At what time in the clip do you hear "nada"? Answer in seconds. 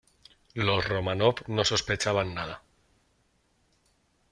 2.33-2.63